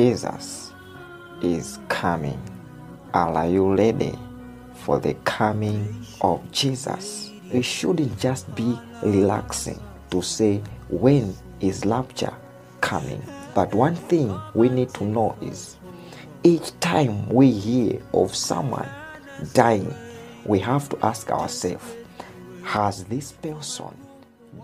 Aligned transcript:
Jesus 0.00 0.72
is 1.42 1.78
coming. 1.90 2.40
Are 3.12 3.46
you 3.46 3.74
ready 3.74 4.18
for 4.72 4.98
the 4.98 5.12
coming 5.24 6.06
of 6.22 6.40
Jesus? 6.52 7.30
We 7.52 7.60
shouldn't 7.60 8.18
just 8.18 8.54
be 8.54 8.78
relaxing 9.02 9.78
to 10.10 10.22
say, 10.22 10.62
when 10.88 11.36
is 11.60 11.84
rapture 11.84 12.32
coming? 12.80 13.22
But 13.54 13.74
one 13.74 13.94
thing 13.94 14.40
we 14.54 14.70
need 14.70 14.88
to 14.94 15.04
know 15.04 15.36
is 15.42 15.76
each 16.44 16.80
time 16.80 17.28
we 17.28 17.50
hear 17.50 18.00
of 18.14 18.34
someone 18.34 18.88
dying, 19.52 19.94
we 20.46 20.60
have 20.60 20.88
to 20.88 20.98
ask 21.04 21.30
ourselves, 21.30 21.84
has 22.62 23.04
this 23.04 23.32
person 23.32 23.94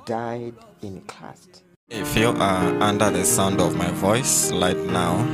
died 0.07 0.55
in 0.81 1.03
Christ? 1.03 1.66
If 1.89 2.17
you 2.17 2.31
are 2.31 2.83
under 2.83 3.11
the 3.11 3.25
sound 3.25 3.61
of 3.61 3.77
my 3.77 3.89
voice 3.93 4.51
right 4.51 4.77
now, 4.77 5.25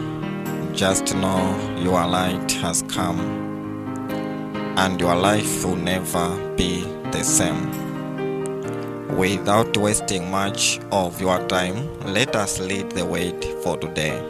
just 0.75 1.15
know 1.15 1.79
your 1.79 2.07
light 2.07 2.53
has 2.61 2.83
come 2.89 3.19
and 4.77 5.01
your 5.01 5.15
life 5.15 5.65
will 5.65 5.77
never 5.77 6.55
be 6.55 6.83
the 7.11 7.23
same. 7.23 7.71
Without 9.17 9.75
wasting 9.79 10.31
much 10.31 10.79
of 10.91 11.19
your 11.23 11.39
time, 11.49 11.99
let 12.13 12.37
us 12.37 12.61
lead 12.61 12.91
the 12.91 13.07
way 13.07 13.31
for 13.63 13.79
today. 13.79 14.21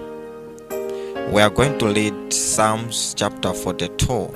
We 1.33 1.43
are 1.43 1.51
going 1.51 1.77
to 1.81 1.87
read 1.93 2.33
Psalms 2.33 3.15
chapter 3.15 3.53
42, 3.53 4.33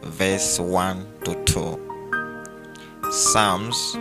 verse 0.00 0.58
1 0.58 1.06
to 1.24 1.44
2. 1.44 3.10
Psalms 3.10 3.98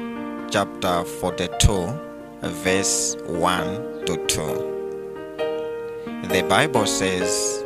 chapter 0.50 1.04
42, 1.04 2.07
verse 2.42 3.16
1 3.26 4.06
to 4.06 4.18
2. 4.28 4.78
The 6.30 6.44
Bible 6.48 6.86
says, 6.86 7.64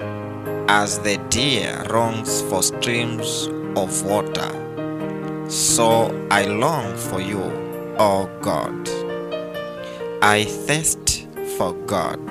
As 0.68 1.00
the 1.00 1.18
deer 1.30 1.84
longs 1.90 2.42
for 2.44 2.64
streams 2.64 3.48
of 3.76 4.04
water, 4.06 4.50
so 5.50 6.28
I 6.32 6.46
long 6.46 6.96
for 6.96 7.20
you, 7.20 7.42
O 8.00 8.30
God. 8.42 8.90
I 10.22 10.46
thirst 10.46 11.28
for 11.58 11.74
God, 11.86 12.22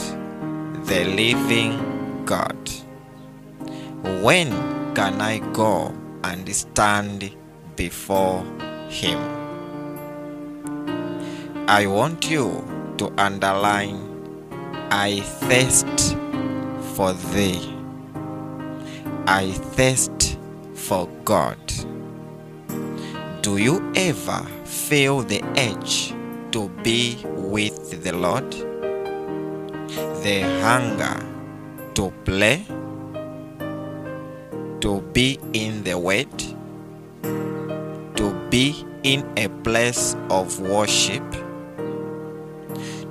the 0.87 1.05
living 1.05 2.25
God. 2.25 2.57
When 4.23 4.51
can 4.95 5.21
I 5.21 5.39
go 5.53 5.95
and 6.25 6.49
stand 6.55 7.35
before 7.77 8.45
Him? 8.89 9.40
I 11.71 11.87
want 11.87 12.29
you 12.29 12.65
to 12.99 13.13
underline 13.17 14.01
I 14.91 15.21
thirst 15.21 16.17
for 16.97 17.13
thee. 17.31 17.73
I 19.29 19.53
thirst 19.77 20.37
for 20.75 21.09
God. 21.25 21.59
Do 23.43 23.59
you 23.59 23.93
ever 23.95 24.45
feel 24.65 25.23
the 25.23 25.45
urge 25.57 26.13
to 26.51 26.69
be 26.83 27.23
with 27.25 28.03
the 28.03 28.15
Lord? 28.17 28.51
The 30.25 30.41
hunger 30.63 31.25
to 31.95 32.11
play? 32.25 32.67
To 34.81 35.01
be 35.13 35.39
in 35.53 35.85
the 35.85 35.97
Word? 35.97 36.37
To 38.17 38.49
be 38.51 38.85
in 39.05 39.25
a 39.37 39.47
place 39.63 40.17
of 40.31 40.59
worship? 40.59 41.23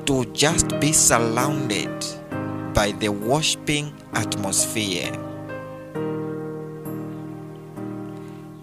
To 0.09 0.25
just 0.33 0.67
be 0.79 0.91
surrounded 0.91 2.03
by 2.73 2.93
the 2.93 3.09
worshiping 3.09 3.93
atmosphere? 4.15 5.13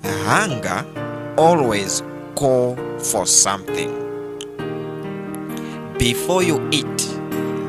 Hunger 0.02 0.84
always 1.38 2.02
call 2.34 2.74
for 2.98 3.26
something. 3.26 3.94
Before 5.96 6.42
you 6.42 6.68
eat, 6.72 6.98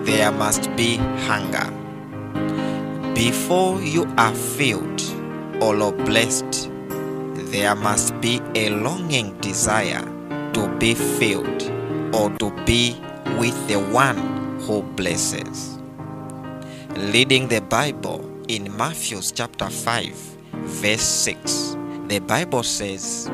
there 0.05 0.31
must 0.31 0.75
be 0.75 0.95
hunger. 1.27 1.69
Before 3.13 3.79
you 3.79 4.11
are 4.17 4.33
filled 4.33 5.03
or 5.61 5.91
blessed, 5.91 6.71
there 7.51 7.75
must 7.75 8.19
be 8.21 8.41
a 8.55 8.71
longing 8.71 9.39
desire 9.39 10.01
to 10.53 10.67
be 10.79 10.95
filled 10.95 11.61
or 12.15 12.31
to 12.39 12.49
be 12.65 12.99
with 13.37 13.67
the 13.67 13.79
one 13.79 14.59
who 14.61 14.81
blesses. 14.81 15.77
Reading 17.13 17.47
the 17.47 17.61
Bible 17.61 18.25
in 18.47 18.75
Matthew 18.75 19.21
chapter 19.21 19.69
5, 19.69 20.11
verse 20.53 21.01
6, 21.01 21.77
the 22.07 22.17
Bible 22.19 22.63
says, 22.63 23.29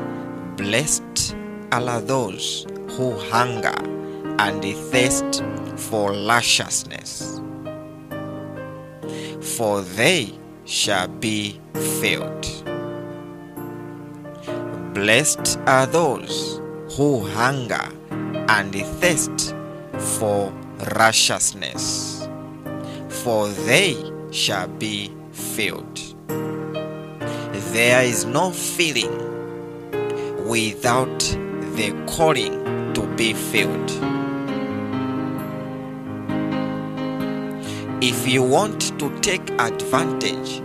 Blessed 0.56 1.34
are 1.72 2.02
those 2.02 2.66
who 2.90 3.18
hunger 3.30 3.74
and 4.38 4.62
thirst 4.92 5.42
for 5.76 6.12
righteousness, 6.12 7.40
for 9.56 9.80
they 9.80 10.34
shall 10.66 11.08
be 11.08 11.58
filled. 12.00 12.46
Blessed 14.92 15.58
are 15.66 15.86
those 15.86 16.60
who 16.94 17.26
hunger 17.28 17.88
and 18.10 18.74
thirst 19.00 19.53
for 19.98 20.52
righteousness, 20.96 22.28
for 23.08 23.48
they 23.48 23.96
shall 24.30 24.68
be 24.68 25.12
filled. 25.32 26.00
There 27.72 28.04
is 28.04 28.24
no 28.24 28.50
filling 28.50 29.16
without 30.46 31.18
the 31.76 31.92
calling 32.06 32.92
to 32.94 33.06
be 33.16 33.32
filled. 33.32 33.90
If 38.02 38.28
you 38.28 38.42
want 38.42 38.98
to 38.98 39.18
take 39.20 39.50
advantage 39.58 40.62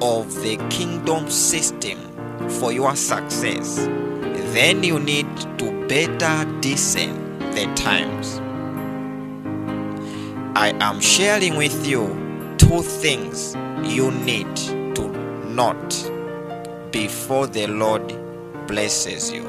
of 0.00 0.34
the 0.42 0.56
kingdom 0.70 1.28
system 1.28 1.98
for 2.48 2.72
your 2.72 2.96
success, 2.96 3.76
then 4.54 4.82
you 4.82 4.98
need 4.98 5.26
to 5.58 5.86
better 5.86 6.60
discern 6.60 7.38
the 7.52 7.70
times. 7.74 8.40
I 10.58 10.70
am 10.80 11.00
sharing 11.00 11.56
with 11.56 11.86
you 11.86 12.08
two 12.58 12.82
things 12.82 13.54
you 13.84 14.10
need 14.10 14.56
to 14.96 15.08
note 15.54 16.10
before 16.90 17.46
the 17.46 17.68
Lord 17.68 18.02
blesses 18.66 19.30
you. 19.30 19.44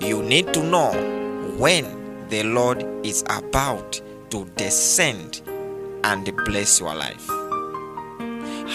You 0.00 0.22
need 0.22 0.54
to 0.54 0.62
know 0.62 0.92
when 1.58 2.28
the 2.28 2.44
Lord 2.44 2.86
is 3.04 3.22
about 3.22 4.00
to 4.30 4.44
descend 4.54 5.42
and 6.04 6.32
bless 6.44 6.78
your 6.78 6.94
life. 6.94 7.26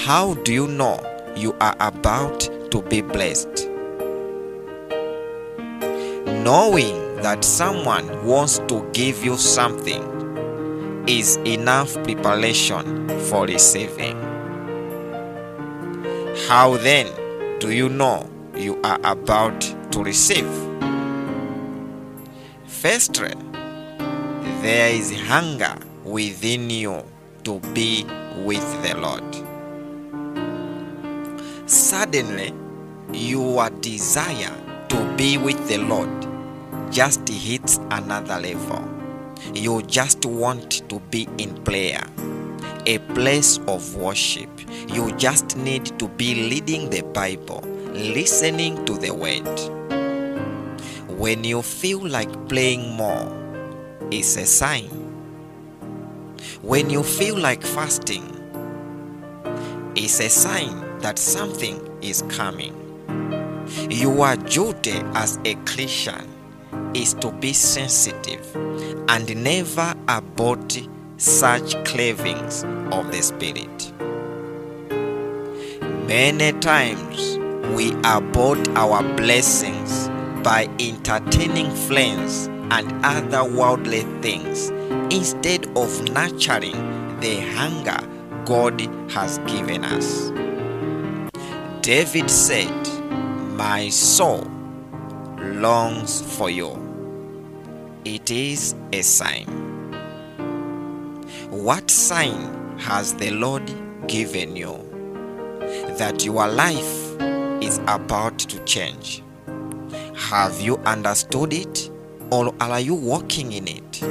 How 0.06 0.34
do 0.44 0.52
you 0.52 0.68
know 0.68 1.00
you 1.38 1.56
are 1.62 1.78
about 1.80 2.42
to 2.72 2.82
be 2.82 3.00
blessed? 3.00 3.70
Knowing 6.44 7.22
that 7.22 7.46
someone 7.46 8.26
wants 8.26 8.60
to 8.68 8.86
give 8.92 9.24
you 9.24 9.38
something 9.38 10.15
is 11.08 11.38
enough 11.46 11.94
preparation 12.04 13.08
for 13.30 13.46
receiving. 13.46 14.18
How 16.48 16.78
then 16.78 17.08
do 17.60 17.72
you 17.72 17.90
know 17.90 18.28
you 18.56 18.82
are 18.84 19.00
about 19.04 19.62
to 19.92 20.04
receive? 20.04 20.50
Firstly, 22.66 23.34
there 24.62 24.94
is 24.94 25.12
hunger 25.22 25.76
within 26.04 26.70
you 26.70 27.04
to 27.44 27.60
be 27.74 28.06
with 28.38 28.66
the 28.84 28.98
Lord. 28.98 29.24
Suddenly, 31.70 32.54
your 33.14 33.70
desire 33.82 34.54
to 34.90 35.16
be 35.16 35.38
with 35.38 35.68
the 35.68 35.78
Lord 35.78 36.10
just 36.92 37.28
hits 37.30 37.78
another 37.92 38.40
level. 38.40 38.95
You 39.54 39.82
just 39.84 40.26
want 40.26 40.88
to 40.90 41.00
be 41.12 41.28
in 41.38 41.56
prayer, 41.64 42.04
a 42.86 43.00
place 43.14 43.60
of 43.68 43.96
worship. 43.96 44.50
You 44.88 45.12
just 45.18 45.58
need 45.58 45.86
to 46.00 46.08
be 46.08 46.50
reading 46.50 46.90
the 46.90 47.02
Bible, 47.04 47.62
listening 47.92 48.84
to 48.86 48.98
the 48.98 49.14
Word. 49.14 49.48
When 51.20 51.44
you 51.44 51.62
feel 51.62 52.06
like 52.08 52.50
playing 52.50 52.92
more, 52.92 53.32
it's 54.12 54.38
a 54.38 54.46
sign. 54.46 54.90
When 56.62 56.90
you 56.90 57.04
feel 57.04 57.38
like 57.38 57.64
fasting, 57.64 58.32
it's 59.96 60.20
a 60.20 60.30
sign 60.30 61.00
that 61.00 61.18
something 61.18 61.80
is 62.02 62.24
coming. 62.24 62.74
You 63.90 64.22
are 64.22 64.36
duty 64.36 65.00
as 65.14 65.40
a 65.46 65.56
Christian 65.66 66.35
is 66.96 67.14
to 67.16 67.32
be 67.34 67.52
sensitive 67.52 68.56
and 69.10 69.44
never 69.44 69.94
abort 70.08 70.80
such 71.18 71.76
cravings 71.86 72.64
of 72.92 73.12
the 73.12 73.22
Spirit. 73.22 73.92
Many 76.08 76.58
times 76.60 77.38
we 77.76 77.92
abort 78.06 78.66
our 78.70 79.04
blessings 79.16 80.08
by 80.42 80.70
entertaining 80.80 81.70
friends 81.88 82.48
and 82.72 83.06
other 83.06 83.44
worldly 83.44 84.02
things 84.22 84.70
instead 85.14 85.66
of 85.78 86.02
nurturing 86.12 87.20
the 87.20 87.42
hunger 87.56 88.00
God 88.46 88.80
has 89.12 89.40
given 89.40 89.84
us. 89.84 90.32
David 91.82 92.30
said, 92.30 92.88
My 93.58 93.90
soul 93.90 94.48
longs 95.40 96.22
for 96.38 96.50
you. 96.50 96.85
It 98.06 98.30
is 98.30 98.76
a 98.94 99.02
sign. 99.02 99.48
What 101.50 101.90
sign 101.90 102.78
has 102.78 103.16
the 103.16 103.32
Lord 103.32 103.66
given 104.08 104.56
you 104.56 104.78
that 105.98 106.24
your 106.24 106.48
life 106.48 107.20
is 107.64 107.80
about 107.88 108.38
to 108.38 108.64
change? 108.66 109.24
Have 110.16 110.62
you 110.62 110.78
understood 110.86 111.52
it 111.52 111.90
or 112.30 112.54
are 112.62 112.80
you 112.80 112.94
walking 112.94 113.54
in 113.54 113.68
it? 113.68 114.04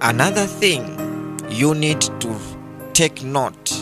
Another 0.00 0.46
thing 0.46 1.40
you 1.50 1.74
need 1.74 2.02
to 2.02 2.38
take 2.92 3.24
note 3.24 3.72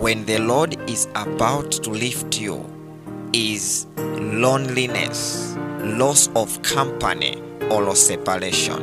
when 0.00 0.24
the 0.24 0.38
Lord 0.38 0.76
is 0.90 1.06
about 1.14 1.70
to 1.70 1.90
lift 1.90 2.40
you 2.40 2.75
is 3.36 3.86
loneliness, 3.96 5.54
loss 5.82 6.30
of 6.34 6.62
company, 6.62 7.42
or 7.70 7.94
separation. 7.94 8.80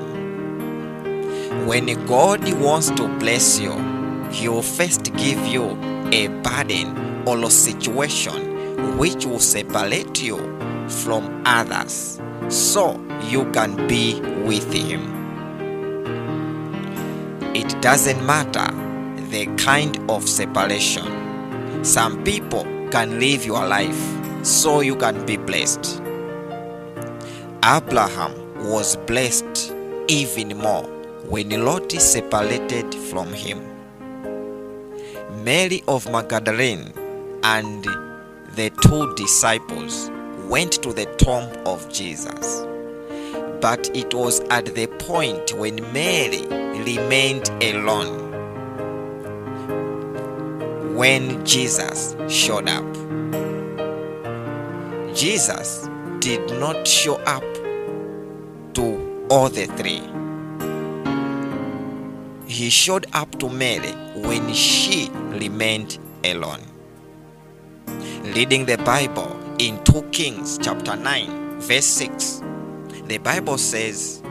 When 1.65 1.87
God 2.05 2.53
wants 2.61 2.91
to 2.91 3.07
bless 3.17 3.59
you, 3.59 3.73
He 4.29 4.47
will 4.49 4.61
first 4.61 5.11
give 5.15 5.43
you 5.47 5.71
a 6.11 6.27
burden 6.43 7.27
or 7.27 7.43
a 7.43 7.49
situation 7.49 8.97
which 8.97 9.25
will 9.25 9.39
separate 9.39 10.21
you 10.21 10.37
from 10.87 11.41
others 11.45 12.21
so 12.49 13.03
you 13.23 13.49
can 13.53 13.87
be 13.87 14.21
with 14.45 14.71
Him. 14.71 15.01
It 17.55 17.81
doesn't 17.81 18.23
matter 18.23 18.67
the 19.31 19.47
kind 19.57 19.97
of 20.11 20.29
separation. 20.29 21.83
Some 21.83 22.23
people 22.23 22.65
can 22.91 23.19
live 23.19 23.45
your 23.45 23.65
life 23.65 24.22
so 24.43 24.81
you 24.81 24.95
can 24.95 25.25
be 25.25 25.37
blessed. 25.37 26.01
Abraham 27.63 28.33
was 28.69 28.97
blessed 29.07 29.73
even 30.07 30.57
more 30.57 30.83
when 31.29 31.49
Lot 31.65 31.91
separated 31.93 32.93
from 32.93 33.31
him. 33.31 33.61
Mary 35.43 35.81
of 35.87 36.09
Magdalene 36.11 36.93
and 37.43 37.83
the 38.55 38.69
two 38.81 39.13
disciples 39.15 40.11
went 40.47 40.73
to 40.83 40.93
the 40.93 41.05
tomb 41.17 41.49
of 41.65 41.91
Jesus. 41.91 42.65
But 43.61 43.89
it 43.95 44.13
was 44.13 44.41
at 44.49 44.75
the 44.75 44.87
point 44.87 45.53
when 45.53 45.75
Mary 45.93 46.45
remained 46.83 47.49
alone 47.63 48.31
when 50.95 51.43
Jesus 51.45 52.15
showed 52.27 52.67
up. 52.69 53.02
Jesus 55.15 55.87
did 56.21 56.41
not 56.59 56.87
show 56.87 57.17
up 57.25 57.43
to 58.73 59.27
all 59.29 59.47
the 59.47 59.67
three. 59.77 60.01
He 62.47 62.71
showed 62.71 63.05
up 63.13 63.29
to 63.37 63.47
Mary 63.47 63.91
when 64.15 64.51
she 64.53 65.11
remained 65.11 65.99
alone. 66.23 66.61
Reading 68.35 68.65
the 68.65 68.79
Bible 68.79 69.39
in 69.59 69.83
2 69.83 70.01
Kings 70.11 70.57
chapter 70.59 70.95
9 70.95 71.59
verse 71.59 71.85
6, 71.85 72.41
the 73.05 73.19
Bible 73.19 73.59
says, 73.59 74.23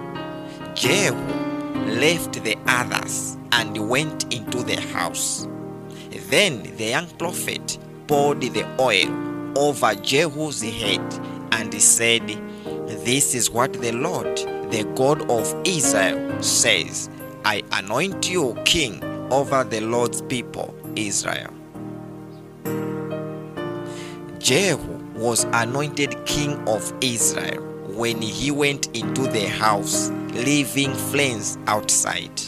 Jehu 0.75 1.15
left 2.01 2.43
the 2.43 2.59
others 2.67 3.37
and 3.53 3.89
went 3.89 4.35
into 4.35 4.65
the 4.65 4.81
house. 4.81 5.47
Then 6.29 6.63
the 6.77 6.87
young 6.87 7.07
prophet 7.19 7.79
poured 8.09 8.41
the 8.41 8.67
oil 8.81 9.32
over 9.57 9.95
Jehu's 9.95 10.63
head 10.63 11.01
and 11.53 11.73
said, 11.81 12.27
This 13.05 13.35
is 13.35 13.51
what 13.51 13.73
the 13.75 13.93
Lord, 13.93 14.37
the 14.71 14.91
God 14.97 15.31
of 15.31 15.55
Israel, 15.65 16.43
says 16.43 17.11
I 17.45 17.63
anoint 17.73 18.31
you 18.31 18.57
king 18.65 19.03
over 19.33 19.65
the 19.65 19.81
Lord's 19.81 20.23
people, 20.23 20.75
Israel. 20.95 21.53
Jehu 24.39 24.99
was 25.15 25.45
anointed 25.53 26.25
king 26.27 26.57
of 26.69 26.93
Israel 27.01 27.63
when 27.89 28.21
he 28.23 28.51
went 28.51 28.87
into 28.97 29.23
the 29.29 29.49
house, 29.49 30.11
leaving 30.35 30.93
flames 30.93 31.59
outside. 31.67 32.41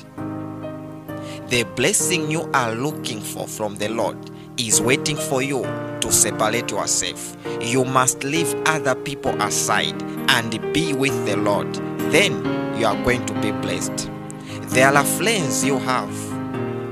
The 1.49 1.65
blessing 1.77 2.31
you 2.31 2.51
are 2.55 2.75
looking 2.75 3.21
for 3.21 3.47
from 3.47 3.77
the 3.77 3.89
Lord 3.89 4.19
is 4.57 4.81
waiting 4.81 5.17
for 5.17 5.43
you 5.43 5.65
to 6.05 6.13
separate 6.13 6.71
yourself. 6.71 7.35
You 7.63 7.83
must 7.83 8.25
leave 8.25 8.55
other 8.67 8.95
people 8.95 9.33
aside 9.41 10.01
and 10.29 10.51
be 10.75 10.93
with 10.93 11.15
the 11.25 11.37
Lord. 11.39 11.73
Then 12.13 12.45
you 12.79 12.87
are 12.87 13.03
going 13.05 13.25
to 13.25 13.33
be 13.41 13.53
blessed. 13.53 14.11
There 14.75 14.93
are 14.93 15.05
friends 15.05 15.65
you 15.65 15.79
have, 15.79 16.15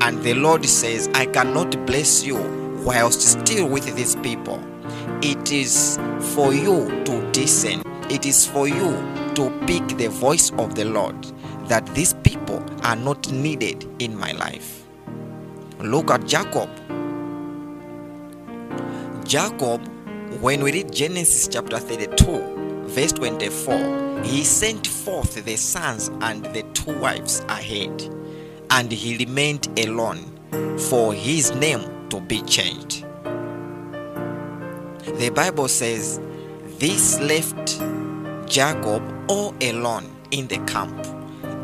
and 0.03 0.23
the 0.23 0.33
Lord 0.33 0.65
says, 0.65 1.11
I 1.13 1.27
cannot 1.27 1.85
bless 1.85 2.25
you 2.25 2.39
whilst 2.87 3.21
still 3.21 3.69
with 3.69 3.95
these 3.95 4.17
people. 4.17 4.59
It 5.21 5.53
is 5.53 5.99
for 6.35 6.55
you 6.55 7.05
to 7.05 7.31
listen, 7.35 7.83
it 8.11 8.25
is 8.25 8.47
for 8.47 8.67
you 8.67 8.97
to 9.35 9.51
pick 9.67 9.87
the 9.99 10.09
voice 10.09 10.51
of 10.53 10.75
the 10.75 10.87
Lord 10.87 11.23
that 11.69 11.87
these 11.95 12.15
people 12.15 12.65
are 12.83 12.97
not 12.97 13.31
needed 13.31 13.87
in 13.99 14.17
my 14.17 14.33
life. 14.33 14.85
Look 15.81 16.11
at 16.11 16.27
Jacob. 16.27 16.71
Jacob, 19.33 19.81
when 20.43 20.63
we 20.63 20.73
read 20.73 20.93
Genesis 20.93 21.49
chapter 21.49 21.79
32, 21.79 22.85
verse 22.85 23.13
24, 23.13 24.21
he 24.23 24.45
sent 24.45 24.87
forth 24.87 25.43
the 25.47 25.57
sons 25.57 26.11
and 26.21 26.45
the 26.53 26.63
two 26.75 26.99
wives 26.99 27.41
ahead, 27.49 28.03
and 28.69 28.93
he 28.93 29.17
remained 29.17 29.69
alone 29.79 30.19
for 30.91 31.15
his 31.15 31.51
name 31.55 32.11
to 32.11 32.21
be 32.21 32.43
changed. 32.43 33.07
The 35.19 35.33
Bible 35.35 35.69
says, 35.69 36.21
This 36.79 37.19
left 37.21 37.81
Jacob 38.47 39.03
all 39.31 39.55
alone 39.63 40.15
in 40.31 40.47
the 40.49 40.59
camp, 40.67 41.07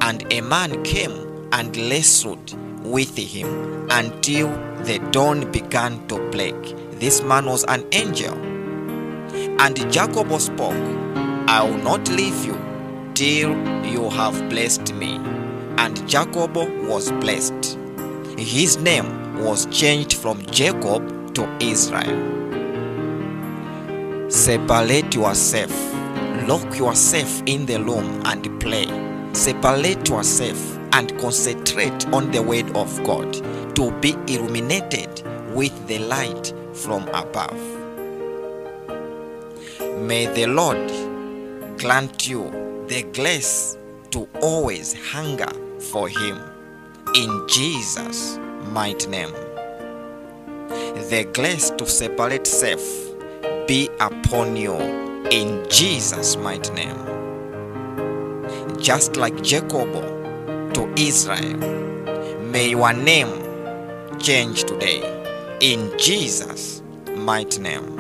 and 0.00 0.25
a 0.33 0.40
man 0.40 0.83
came 0.85 1.50
and 1.52 1.76
wrestled 1.76 2.57
with 2.83 3.14
him 3.14 3.90
until 3.90 4.49
the 4.85 5.07
dawn 5.11 5.52
began 5.52 6.09
to 6.09 6.16
break. 6.31 6.88
This 7.00 7.23
man 7.23 7.47
was 7.47 7.62
an 7.64 7.87
angel. 7.93 8.35
And 9.61 9.76
Jacob 9.93 10.33
spoke, 10.40 10.75
I 11.47 11.62
will 11.62 11.78
not 11.78 12.09
leave 12.09 12.45
you 12.45 12.59
till 13.14 13.50
you 13.87 14.11
have 14.11 14.49
blessed 14.50 14.93
me. 14.95 15.14
And 15.78 16.09
Jacob 16.09 16.57
was 16.57 17.12
blessed. 17.12 17.78
His 18.37 18.78
name 18.78 19.45
was 19.45 19.67
changed 19.67 20.14
from 20.14 20.45
Jacob 20.47 21.35
to 21.35 21.49
Israel. 21.61 22.19
Separate 24.28 25.14
yourself. 25.14 25.71
Lock 26.49 26.76
yourself 26.76 27.43
in 27.47 27.67
the 27.67 27.81
room 27.81 28.23
and 28.25 28.61
play. 28.61 28.87
Separate 29.35 30.09
yourself 30.09 30.76
and 30.95 31.17
concentrate 31.21 32.09
on 32.09 32.33
the 32.33 32.43
word 32.43 32.69
of 32.76 33.05
God 33.05 33.33
to 33.76 33.93
be 34.00 34.17
illuminated 34.26 35.23
with 35.55 35.87
the 35.87 35.99
light 35.99 36.52
from 36.75 37.09
above. 37.09 37.59
May 40.00 40.26
the 40.26 40.47
Lord 40.47 40.88
grant 41.78 42.28
you 42.28 42.85
the 42.88 43.02
grace 43.12 43.76
to 44.11 44.28
always 44.40 44.95
hunger 45.12 45.50
for 45.93 46.09
Him 46.09 46.38
in 47.14 47.47
Jesus' 47.49 48.38
mighty 48.73 49.09
name. 49.09 49.33
The 51.11 51.28
grace 51.33 51.71
to 51.71 51.87
separate 51.87 52.47
self 52.47 52.81
be 53.67 53.88
upon 54.00 54.57
you 54.57 54.75
in 55.31 55.67
Jesus' 55.69 56.37
mighty 56.37 56.73
name. 56.73 56.99
Just 58.81 59.17
like 59.17 59.43
Jacob 59.43 59.93
to 60.75 60.95
Israel, 60.97 61.59
may 62.40 62.71
your 62.71 62.93
name 62.93 64.19
change 64.19 64.64
today 64.64 65.17
in 65.61 65.93
Jesus' 65.99 66.83
mighty 67.17 67.61
name. 67.61 67.99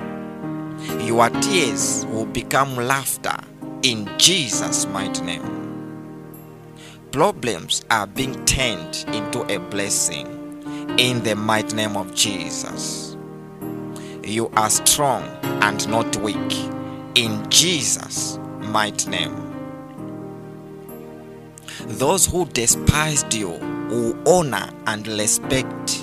Your 1.00 1.28
tears 1.30 2.06
will 2.06 2.26
become 2.26 2.76
laughter 2.76 3.36
in 3.82 4.08
Jesus' 4.18 4.86
mighty 4.86 5.22
name. 5.22 5.58
Problems 7.10 7.84
are 7.90 8.06
being 8.06 8.44
turned 8.44 9.04
into 9.08 9.42
a 9.52 9.58
blessing 9.58 10.26
in 10.98 11.22
the 11.24 11.34
mighty 11.34 11.74
name 11.74 11.96
of 11.96 12.14
Jesus. 12.14 13.16
You 14.22 14.50
are 14.56 14.70
strong 14.70 15.24
and 15.62 15.88
not 15.88 16.16
weak 16.18 16.52
in 17.14 17.48
Jesus' 17.50 18.38
mighty 18.60 19.10
name. 19.10 19.34
Those 21.86 22.26
who 22.26 22.44
despised 22.46 23.32
you 23.32 23.48
will 23.88 24.16
honor 24.28 24.70
and 24.86 25.08
respect. 25.08 25.97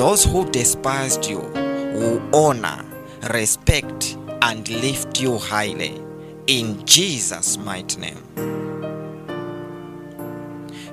Those 0.00 0.24
who 0.24 0.50
despised 0.50 1.26
you 1.28 1.40
will 1.40 2.22
honor, 2.34 2.86
respect, 3.34 4.16
and 4.40 4.66
lift 4.66 5.20
you 5.20 5.36
highly 5.36 6.00
in 6.46 6.86
Jesus' 6.86 7.58
mighty 7.58 8.00
name. 8.00 8.22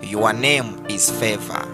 Your 0.02 0.34
name 0.34 0.86
is 0.90 1.10
favor, 1.10 1.66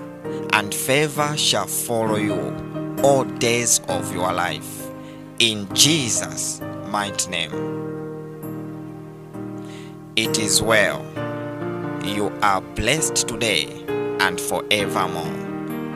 and 0.53 0.75
favor 0.75 1.35
shall 1.35 1.65
follow 1.65 2.17
you 2.17 2.99
all 3.01 3.23
days 3.23 3.81
of 3.87 4.13
your 4.13 4.31
life 4.31 4.91
in 5.39 5.67
Jesus' 5.73 6.61
mighty 6.89 7.31
name. 7.31 7.51
It 10.15 10.37
is 10.37 10.61
well. 10.61 11.03
You 12.05 12.31
are 12.43 12.61
blessed 12.61 13.27
today 13.27 13.83
and 14.19 14.39
forevermore. 14.39 15.52